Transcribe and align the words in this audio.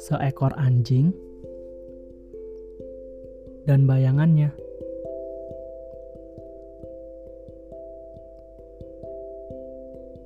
Seekor 0.00 0.56
anjing 0.56 1.12
dan 3.68 3.84
bayangannya. 3.84 4.56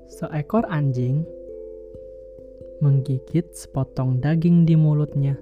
Seekor 0.06 0.62
anjing 0.70 1.26
menggigit 2.78 3.50
sepotong 3.58 4.22
daging 4.22 4.70
di 4.70 4.78
mulutnya, 4.78 5.34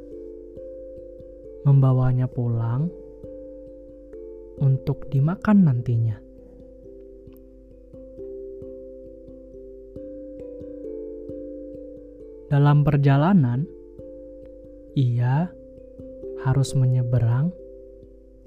membawanya 1.68 2.24
pulang 2.32 2.88
untuk 4.56 5.04
dimakan 5.12 5.68
nantinya. 5.68 6.31
Dalam 12.52 12.84
perjalanan, 12.84 13.64
ia 14.92 15.48
harus 16.44 16.76
menyeberang 16.76 17.48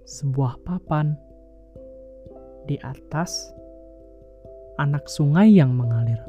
sebuah 0.05 0.61
papan 0.61 1.17
di 2.69 2.77
atas 2.85 3.49
anak 4.77 5.09
sungai 5.09 5.49
yang 5.57 5.73
mengalir. 5.73 6.21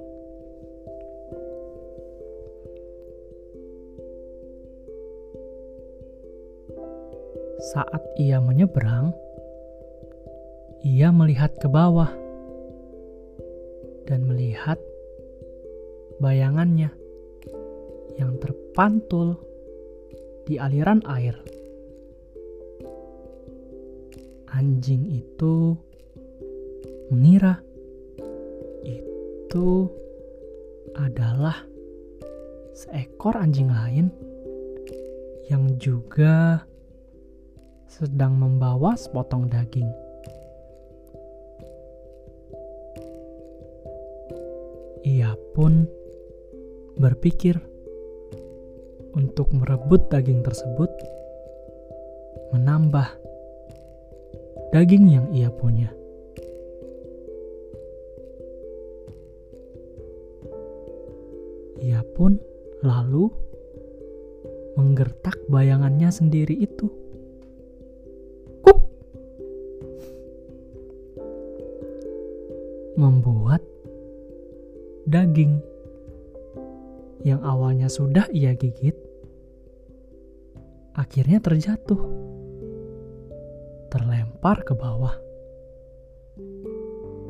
Saat 7.76 8.00
ia 8.16 8.40
menyeberang, 8.40 9.12
ia 10.80 11.12
melihat 11.12 11.52
ke 11.60 11.68
bawah 11.68 12.08
dan 14.08 14.24
melihat 14.24 14.80
bayangannya 16.24 16.88
yang 18.16 18.36
terpantul 18.40 19.36
di 20.48 20.56
aliran 20.56 21.04
air. 21.06 21.36
Anjing 24.56 25.04
itu 25.10 25.76
mengira 27.12 27.60
itu 28.86 29.90
adalah 30.96 31.60
seekor 32.72 33.36
anjing 33.36 33.68
lain 33.68 34.08
yang 35.46 35.76
juga 35.78 36.64
sedang 37.86 38.36
membawa 38.36 38.98
sepotong 38.98 39.46
daging. 39.46 39.88
Ia 45.06 45.38
pun 45.54 45.86
berpikir 46.98 47.75
untuk 49.16 49.48
merebut 49.56 50.12
daging 50.12 50.44
tersebut, 50.44 50.92
menambah 52.52 53.08
daging 54.76 55.08
yang 55.08 55.26
ia 55.32 55.48
punya. 55.48 55.88
Ia 61.80 62.04
pun 62.12 62.36
lalu 62.84 63.32
menggertak 64.76 65.40
bayangannya 65.48 66.12
sendiri 66.12 66.52
itu. 66.52 66.92
Kup! 68.60 68.84
Membuat 73.00 73.64
daging 75.08 75.64
yang 77.24 77.40
awalnya 77.40 77.88
sudah 77.88 78.28
ia 78.28 78.52
gigit, 78.52 79.05
akhirnya 80.96 81.44
terjatuh, 81.44 82.00
terlempar 83.92 84.64
ke 84.64 84.72
bawah, 84.72 85.12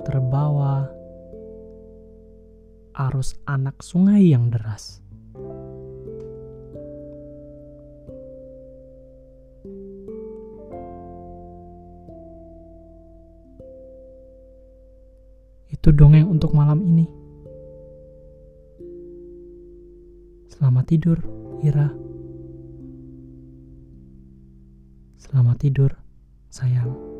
terbawa 0.06 0.86
arus 2.94 3.34
anak 3.42 3.82
sungai 3.82 4.30
yang 4.30 4.54
deras. 4.54 5.02
Itu 15.66 15.90
dongeng 15.90 16.30
untuk 16.30 16.54
malam 16.54 16.86
ini. 16.86 17.10
Selamat 20.54 20.86
tidur, 20.88 21.18
Ira. 21.60 22.05
Selamat 25.36 25.60
tidur, 25.60 25.92
sayang. 26.48 27.15